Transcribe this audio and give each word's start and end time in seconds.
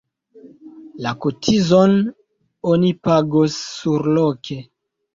La 1.07 1.11
kotizon 1.25 1.95
oni 2.75 2.93
pagos 3.11 3.63
surloke. 3.71 4.63